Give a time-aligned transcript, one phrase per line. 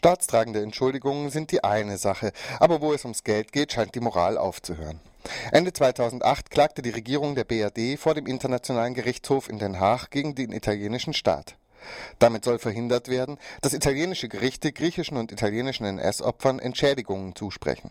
[0.00, 4.38] Staatstragende Entschuldigungen sind die eine Sache, aber wo es ums Geld geht, scheint die Moral
[4.38, 4.98] aufzuhören.
[5.52, 10.34] Ende 2008 klagte die Regierung der BRD vor dem Internationalen Gerichtshof in Den Haag gegen
[10.34, 11.56] den italienischen Staat.
[12.18, 17.90] Damit soll verhindert werden, dass italienische Gerichte griechischen und italienischen NS-Opfern Entschädigungen zusprechen.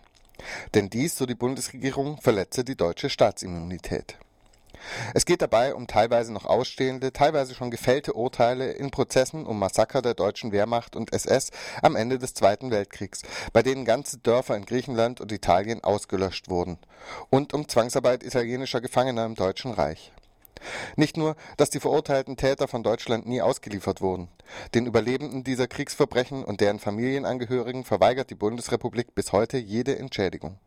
[0.73, 4.17] Denn dies, so die Bundesregierung, verletze die deutsche Staatsimmunität.
[5.13, 10.01] Es geht dabei um teilweise noch ausstehende, teilweise schon gefällte Urteile in Prozessen um Massaker
[10.01, 11.51] der deutschen Wehrmacht und SS
[11.81, 13.21] am Ende des Zweiten Weltkriegs,
[13.53, 16.77] bei denen ganze Dörfer in Griechenland und Italien ausgelöscht wurden,
[17.29, 20.11] und um Zwangsarbeit italienischer Gefangener im Deutschen Reich.
[20.95, 24.27] Nicht nur, dass die verurteilten Täter von Deutschland nie ausgeliefert wurden.
[24.73, 30.59] Den Überlebenden dieser Kriegsverbrechen und deren Familienangehörigen verweigert die Bundesrepublik bis heute jede Entschädigung.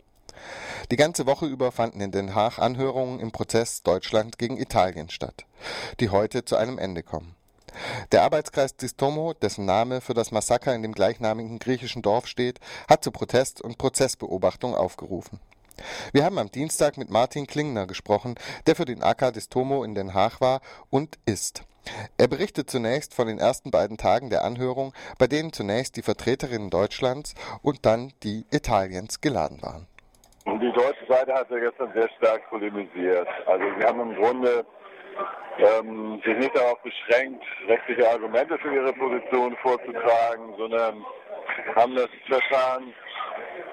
[0.90, 5.44] Die ganze Woche über fanden in Den Haag Anhörungen im Prozess Deutschland gegen Italien statt,
[6.00, 7.34] die heute zu einem Ende kommen.
[8.12, 13.02] Der Arbeitskreis Distomo, dessen Name für das Massaker in dem gleichnamigen griechischen Dorf steht, hat
[13.02, 15.40] zu Protest und Prozessbeobachtung aufgerufen.
[16.12, 18.34] Wir haben am Dienstag mit Martin Klingner gesprochen,
[18.66, 21.62] der für den AK Distomo in Den Haag war und ist.
[22.16, 26.70] Er berichtet zunächst von den ersten beiden Tagen der Anhörung, bei denen zunächst die Vertreterinnen
[26.70, 29.86] Deutschlands und dann die Italiens geladen waren.
[30.44, 33.28] Die deutsche Seite hat ja gestern sehr stark polemisiert.
[33.46, 34.64] Also sie haben im Grunde
[35.58, 41.04] ähm, sich nicht darauf beschränkt, rechtliche Argumente für ihre Position vorzutragen, sondern
[41.76, 42.92] haben das Verfahren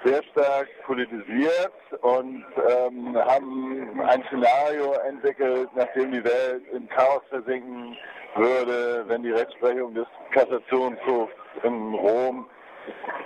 [0.04, 7.98] sehr stark politisiert und ähm, haben ein Szenario entwickelt, nachdem die Welt in Chaos versinken
[8.36, 11.34] würde, wenn die Rechtsprechung des Kassationshofs
[11.64, 12.46] in Rom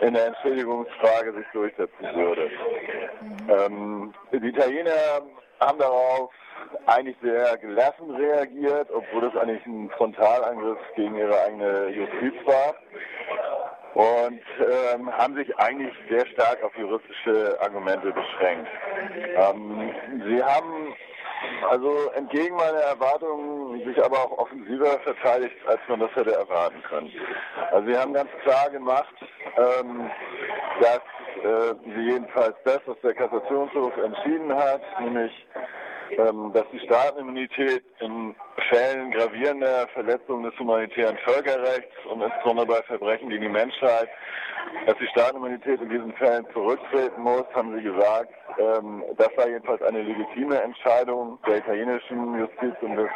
[0.02, 2.50] in der Entschädigungsfrage sich durchsetzen würde.
[3.50, 5.22] Ähm, die Italiener
[5.60, 6.32] haben darauf
[6.86, 12.76] eigentlich sehr gelassen reagiert, obwohl es eigentlich ein Frontalangriff gegen ihre eigene Justiz war
[13.94, 18.68] und ähm, haben sich eigentlich sehr stark auf juristische Argumente beschränkt.
[19.36, 19.94] Ähm,
[20.28, 20.96] sie haben
[21.70, 27.12] also entgegen meiner Erwartungen sich aber auch offensiver verteidigt, als man das hätte erwarten können.
[27.72, 29.14] Also sie haben ganz klar gemacht,
[29.58, 30.10] ähm,
[30.82, 31.02] dass
[31.44, 35.32] äh, sie jedenfalls das, was der Kassationshof entschieden hat, nämlich
[36.18, 38.36] dass die Staatenimmunität in
[38.70, 44.10] Fällen gravierender Verletzung des humanitären Völkerrechts und insbesondere bei Verbrechen gegen die Menschheit,
[44.86, 48.34] dass die Staatenimmunität in diesen Fällen zurücktreten muss, haben sie gesagt.
[48.60, 53.10] Ähm, das war jedenfalls eine legitime Entscheidung der italienischen Justiz und des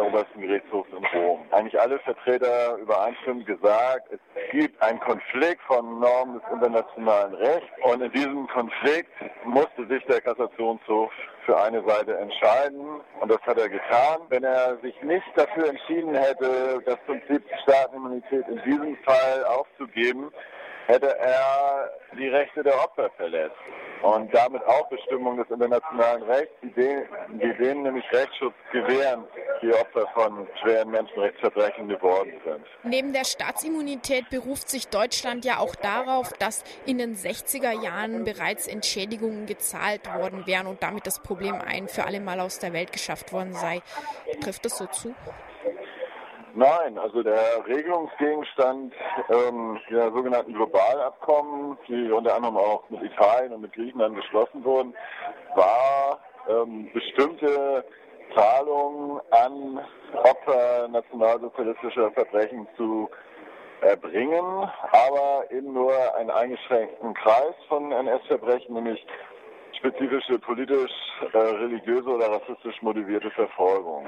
[0.00, 1.40] obersten Gerichtshofs in Rom.
[1.50, 8.02] Eigentlich alle Vertreter übereinstimmend gesagt, es gibt einen Konflikt von Normen des internationalen Rechts und
[8.02, 9.10] in diesem Konflikt
[9.44, 11.12] musste sich der Kassationshof
[11.48, 14.20] für eine Seite entscheiden und das hat er getan.
[14.28, 20.30] Wenn er sich nicht dafür entschieden hätte, das Prinzip Staatenimmunität in diesem Fall aufzugeben,
[20.88, 23.56] hätte er die Rechte der Opfer verletzt
[24.02, 29.24] und damit auch Bestimmungen des internationalen Rechts, die denen, die denen nämlich Rechtsschutz gewähren,
[29.60, 32.64] die Opfer von schweren Menschenrechtsverbrechen geworden sind.
[32.84, 38.66] Neben der Staatsimmunität beruft sich Deutschland ja auch darauf, dass in den 60er Jahren bereits
[38.66, 42.92] Entschädigungen gezahlt worden wären und damit das Problem ein für alle Mal aus der Welt
[42.92, 43.82] geschafft worden sei.
[44.40, 45.14] Trifft das so zu?
[46.58, 48.92] Nein, also der Regelungsgegenstand
[49.28, 54.92] ähm, der sogenannten Globalabkommen, die unter anderem auch mit Italien und mit Griechenland geschlossen wurden,
[55.54, 56.18] war
[56.48, 57.84] ähm, bestimmte
[58.34, 63.08] Zahlungen an Opfer nationalsozialistischer Verbrechen zu
[63.80, 69.06] erbringen, aber in nur einen eingeschränkten Kreis von NS-Verbrechen, nämlich
[69.78, 70.92] spezifische politisch,
[71.32, 74.06] äh, religiöse oder rassistisch motivierte Verfolgung.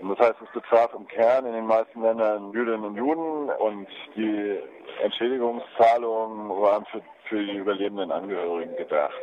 [0.00, 3.86] Und das heißt, es betraf im Kern in den meisten Ländern Jüdinnen und Juden und
[4.16, 4.58] die
[5.02, 9.14] Entschädigungszahlungen waren für, für die überlebenden Angehörigen gedacht.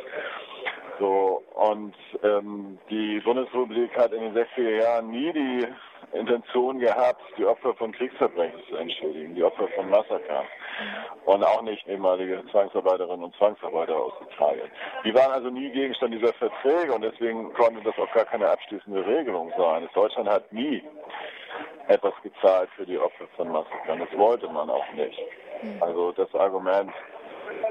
[0.98, 5.66] So, und ähm, die Bundesrepublik hat in den 60er Jahren nie die
[6.12, 10.44] Intention gehabt, die Opfer von Kriegsverbrechen zu entschädigen, die Opfer von Massakern
[11.24, 14.70] und auch nicht ehemalige Zwangsarbeiterinnen und Zwangsarbeiter aus Italien.
[15.04, 19.06] Die waren also nie Gegenstand dieser Verträge und deswegen konnte das auch gar keine abschließende
[19.06, 19.88] Regelung sein.
[19.94, 20.82] Deutschland hat nie
[21.88, 24.00] etwas gezahlt für die Opfer von Massakern.
[24.00, 25.18] Das wollte man auch nicht.
[25.80, 26.92] Also das Argument,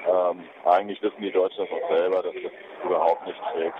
[0.07, 2.51] ähm, eigentlich wissen die Deutschen das auch selber, dass das
[2.83, 3.77] überhaupt nicht trägt.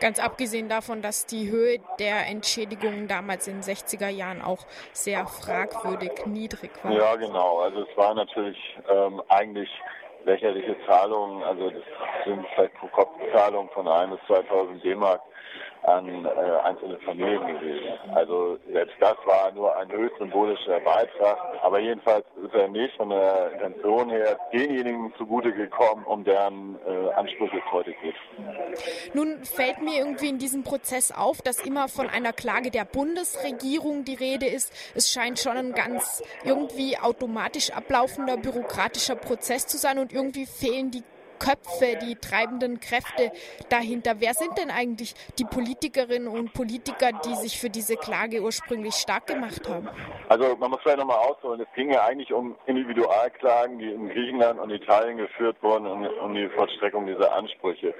[0.00, 5.26] Ganz abgesehen davon, dass die Höhe der Entschädigungen damals in den 60er Jahren auch sehr
[5.26, 6.92] fragwürdig niedrig war.
[6.92, 7.60] Ja, genau.
[7.60, 8.58] Also es war natürlich
[8.90, 9.70] ähm, eigentlich
[10.24, 11.82] lächerliche Zahlungen, also das
[12.24, 15.22] sind vielleicht pro Kopf Zahlungen von 1 bis 2000 D-Mark
[15.82, 16.28] an äh,
[16.64, 17.88] einzelne Familien gewesen.
[18.14, 23.10] Also selbst das war nur ein höchst symbolischer Beitrag, aber jedenfalls ist er nicht von
[23.10, 28.14] der Intention her denjenigen zugute gekommen, um deren äh, Ansprüche es heute geht.
[29.14, 34.04] Nun fällt mir irgendwie in diesem Prozess auf, dass immer von einer Klage der Bundesregierung
[34.04, 34.72] die Rede ist.
[34.94, 40.90] Es scheint schon ein ganz irgendwie automatisch ablaufender bürokratischer Prozess zu sein und irgendwie fehlen
[40.90, 41.02] die
[41.38, 43.32] Köpfe, die treibenden Kräfte
[43.68, 44.16] dahinter.
[44.18, 49.26] Wer sind denn eigentlich die Politikerinnen und Politiker, die sich für diese Klage ursprünglich stark
[49.26, 49.88] gemacht haben?
[50.28, 54.60] Also man muss vielleicht nochmal ausholen, es ging ja eigentlich um Individualklagen, die in Griechenland
[54.60, 57.94] und Italien geführt wurden, um, um die Vollstreckung dieser Ansprüche.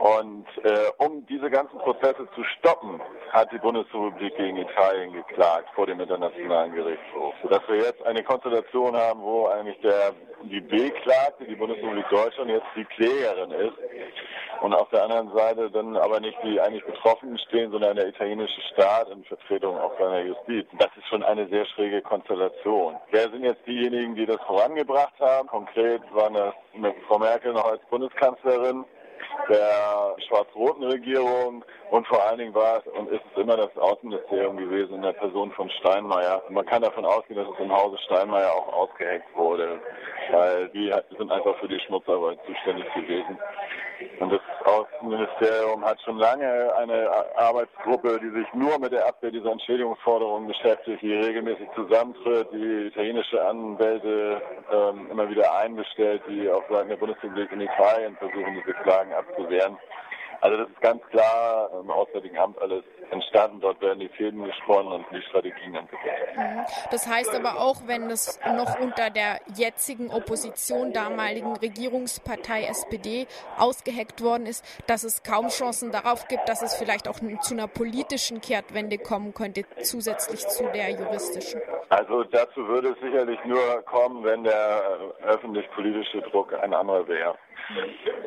[0.00, 3.02] Und äh, um diese ganzen Prozesse zu stoppen,
[3.32, 7.34] hat die Bundesrepublik gegen Italien geklagt vor dem Internationalen Gerichtshof.
[7.42, 10.12] Sodass wir jetzt eine Konstellation haben, wo eigentlich der,
[10.44, 13.76] die B-Klagte, die Bundesrepublik Deutschland, jetzt die Klägerin ist.
[14.62, 18.60] Und auf der anderen Seite dann aber nicht die eigentlich Betroffenen stehen, sondern der italienische
[18.72, 20.66] Staat in Vertretung auch seiner Justiz.
[20.78, 22.96] Das ist schon eine sehr schräge Konstellation.
[23.10, 25.46] Wer sind jetzt diejenigen, die das vorangebracht haben?
[25.48, 26.54] Konkret waren das
[27.06, 28.86] Frau Merkel noch als Bundeskanzlerin
[29.48, 34.56] der schwarz-roten Regierung und vor allen Dingen war es und ist es immer das Außenministerium
[34.56, 36.42] gewesen in der Person von Steinmeier.
[36.48, 39.80] Man kann davon ausgehen, dass es im Hause Steinmeier auch ausgeheckt wurde,
[40.30, 43.38] weil die sind einfach für die Schmutzarbeit zuständig gewesen.
[44.20, 49.52] Und das Außenministerium hat schon lange eine Arbeitsgruppe, die sich nur mit der Abwehr dieser
[49.52, 54.42] Entschädigungsforderungen beschäftigt, die regelmäßig zusammentritt, die italienische Anwälte
[54.72, 59.78] ähm, immer wieder einbestellt, die auf Seiten der Bundesrepublik in Italien versuchen, diese Klagen abzuwehren.
[60.42, 63.60] Also das ist ganz klar im Auswärtigen Amt alles entstanden.
[63.60, 66.09] Dort werden die Fäden gesponnen und die Strategien entwickelt.
[66.40, 66.64] Mhm.
[66.90, 73.26] Das heißt aber auch, wenn es noch unter der jetzigen Opposition, damaligen Regierungspartei SPD
[73.58, 77.68] ausgeheckt worden ist, dass es kaum Chancen darauf gibt, dass es vielleicht auch zu einer
[77.68, 81.60] politischen Kehrtwende kommen könnte, zusätzlich zu der juristischen.
[81.90, 84.82] Also dazu würde es sicherlich nur kommen, wenn der
[85.22, 87.36] öffentlich-politische Druck ein anderer wäre.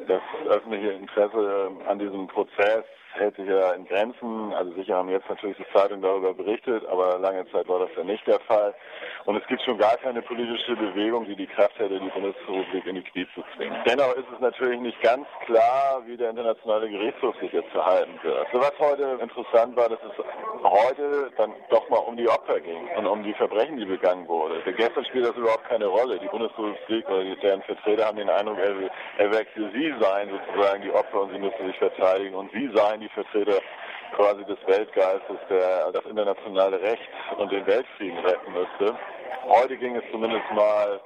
[0.07, 4.53] Das öffentliche Interesse an diesem Prozess hält sich ja in Grenzen.
[4.53, 8.03] Also sicher haben jetzt natürlich die Zeitungen darüber berichtet, aber lange Zeit war das ja
[8.03, 8.73] nicht der Fall.
[9.25, 12.95] Und es gibt schon gar keine politische Bewegung, die die Kraft hätte, die Bundesrepublik in
[12.95, 13.77] die Knie zu zwingen.
[13.87, 18.47] Dennoch ist es natürlich nicht ganz klar, wie der internationale Gerichtshof sich jetzt verhalten wird.
[18.51, 20.23] So was heute interessant war, dass es
[20.63, 24.61] heute dann doch mal um die Opfer ging und um die Verbrechen, die begangen wurden.
[24.75, 26.19] Gestern spielt das überhaupt keine Rolle.
[26.19, 31.21] Die Bundesrepublik oder deren Vertreter haben den Eindruck, er, wechselt sie seien sozusagen die Opfer
[31.21, 33.59] und sie müssen sich verteidigen und sie seien die Vertreter
[34.15, 38.95] quasi des Weltgeistes, der das internationale Recht und den Weltfrieden retten müsste.
[39.47, 41.01] Heute ging es zumindest mal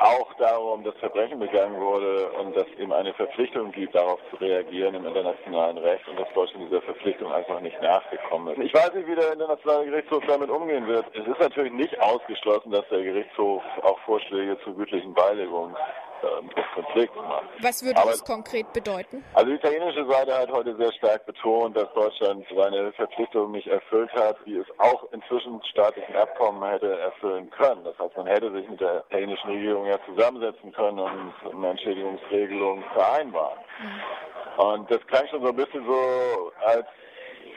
[0.00, 4.94] auch darum, dass Verbrechen begangen wurde und dass eben eine Verpflichtung gibt, darauf zu reagieren
[4.94, 8.64] im internationalen Recht und dass Deutschland dieser Verpflichtung einfach nicht nachgekommen ist.
[8.64, 11.06] Ich weiß nicht, wie der internationale Gerichtshof damit umgehen wird.
[11.14, 15.76] Es ist natürlich nicht ausgeschlossen, dass der Gerichtshof auch Vorschläge zur gütlichen Beilegung
[16.22, 17.44] des Konflikts macht.
[17.60, 19.24] Was würde Aber, das konkret bedeuten?
[19.34, 24.12] Also die italienische Seite hat heute sehr stark betont, dass Deutschland seine Verpflichtung nicht erfüllt
[24.12, 27.84] hat, wie es auch in zwischenstaatlichen Abkommen hätte erfüllen können.
[27.84, 32.84] Das heißt, man hätte sich mit der italienischen Regierung ja zusammensetzen können und eine Entschädigungsregelung
[32.94, 33.58] vereinbaren.
[33.80, 34.62] Mhm.
[34.62, 36.86] Und das klang schon so ein bisschen so, als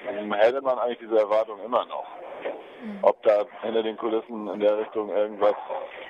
[0.06, 2.06] hätte man eigentlich diese Erwartung immer noch.
[2.81, 3.00] Mhm.
[3.04, 5.56] Ob da hinter den Kulissen in der Richtung irgendwas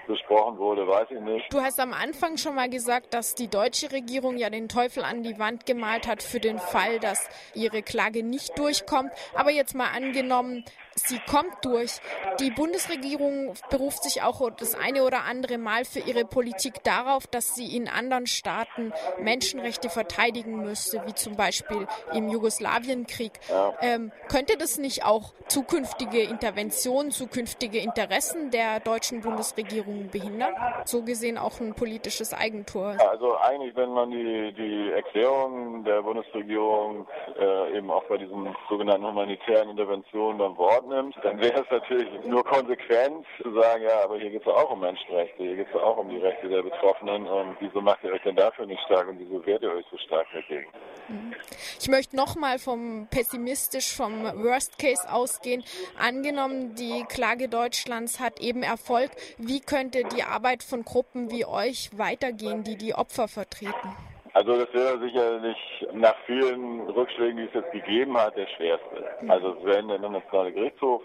[0.08, 1.54] besprochen wurde, weiß ich nicht.
[1.54, 5.24] Du hast am Anfang schon mal gesagt, dass die deutsche Regierung ja den Teufel an
[5.24, 9.12] die Wand gemalt hat für den Fall, dass ihre Klage nicht durchkommt.
[9.36, 10.64] Aber jetzt mal angenommen,
[10.96, 12.00] sie kommt durch.
[12.40, 17.56] Die Bundesregierung beruft sich auch das eine oder andere Mal für ihre Politik darauf, dass
[17.56, 23.34] sie in anderen Staaten Menschenrechte verteidigen müsste, wie zum Beispiel im Jugoslawienkrieg.
[23.82, 30.54] Ähm, könnte das nicht auch zukünftige Interventionen, zukünftige Interessen der deutschen Bundesregierung behindern?
[30.86, 32.96] So gesehen auch ein politisches Eigentor.
[33.10, 37.08] Also eigentlich, wenn man die, die Erklärung der Bundesregierung
[37.40, 42.10] äh, eben auch bei diesen sogenannten humanitären Interventionen beim Wort nimmt, dann wäre es natürlich
[42.26, 45.82] nur konsequent zu sagen, ja, aber hier geht es auch um Menschenrechte, hier geht es
[45.82, 49.08] auch um die Rechte der Betroffenen und wieso macht ihr euch denn dafür nicht stark
[49.08, 50.68] und wieso wehrt ihr euch so stark dagegen?
[51.80, 55.64] Ich möchte nochmal vom pessimistisch, vom Worst Case ausgehen.
[56.00, 59.12] Angenommen, die Klage Deutschlands hat eben Erfolg.
[59.38, 63.96] Wie könnte die Arbeit von Gruppen wie euch weitergehen, die die Opfer vertreten?
[64.34, 65.58] Also das wäre sicherlich
[65.94, 69.04] nach vielen Rückschlägen, die es jetzt gegeben hat, der schwerste.
[69.28, 71.02] Also wenn der internationale Gerichtshof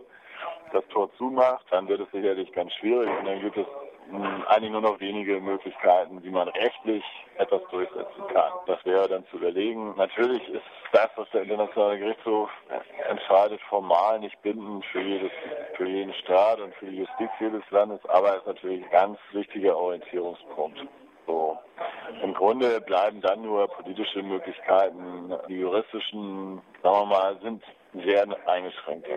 [0.72, 3.66] das Tor zumacht, dann wird es sicherlich ganz schwierig und dann gibt es
[4.46, 7.02] eigentlich nur noch wenige Möglichkeiten, wie man rechtlich
[7.38, 8.52] etwas durchsetzen kann.
[8.66, 9.94] Das wäre dann zu überlegen.
[9.96, 12.48] Natürlich ist das, was der Internationale Gerichtshof
[13.08, 15.32] entscheidet, formal nicht bindend für, jedes,
[15.76, 19.76] für jeden Staat und für die Justiz jedes Landes, aber ist natürlich ein ganz wichtiger
[19.76, 20.78] Orientierungspunkt.
[22.22, 25.34] Im Grunde bleiben dann nur politische Möglichkeiten.
[25.48, 27.62] Die juristischen, sagen wir mal, sind
[28.04, 29.08] sehr eingeschränkt.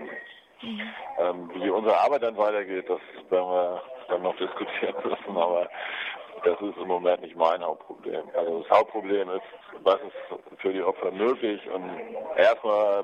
[0.61, 0.81] Mhm.
[1.17, 5.69] Ähm, wie unsere Arbeit dann weitergeht, das werden wir dann noch diskutieren müssen, aber
[6.43, 8.23] das ist im Moment nicht mein Hauptproblem.
[8.33, 9.41] Also das Hauptproblem ist,
[9.83, 11.89] was ist für die Opfer möglich und
[12.35, 13.03] erstmal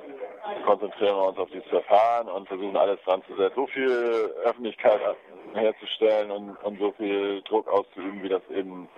[0.66, 5.00] konzentrieren wir uns auf dieses Verfahren und versuchen alles dran zu setzen, so viel Öffentlichkeit
[5.54, 8.90] herzustellen und, und so viel Druck auszuüben, wie das eben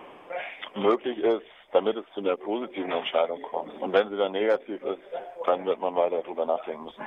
[0.78, 3.74] möglich ist, damit es zu einer positiven Entscheidung kommt.
[3.82, 5.02] Und wenn sie dann negativ ist,
[5.46, 7.06] dann wird man weiter darüber nachdenken müssen.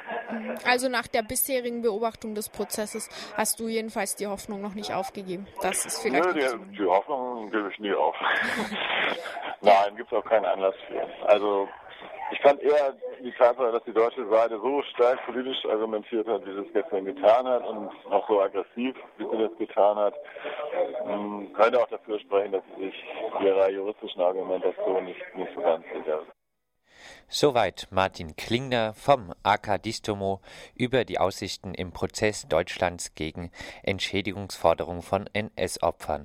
[0.64, 5.46] Also nach der bisherigen Beobachtung des Prozesses hast du jedenfalls die Hoffnung noch nicht aufgegeben.
[5.62, 6.34] Das ist vielleicht.
[6.34, 8.14] Nö, die, die Hoffnung gebe ich nie auf.
[9.62, 11.06] Nein, gibt es auch keinen Anlass für.
[11.26, 11.68] Also
[12.32, 16.52] ich fand eher die Tatsache, dass die deutsche Seite so stark politisch argumentiert hat, wie
[16.52, 20.14] sie es gestern getan hat und auch so aggressiv, wie sie das getan hat,
[21.04, 23.04] hm, könnte auch dafür sprechen, dass sie sich
[23.40, 26.20] ihrer juristischen Argumentation nicht, nicht so ganz sicher.
[27.28, 30.40] Soweit Martin Klingner vom AK Distomo
[30.74, 33.50] über die Aussichten im Prozess Deutschlands gegen
[33.82, 36.18] Entschädigungsforderungen von NS-Opfern.